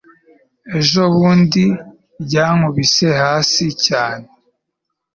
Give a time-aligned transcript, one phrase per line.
[0.79, 1.65] ejo bundi
[2.23, 4.25] ryankubise hasi cyane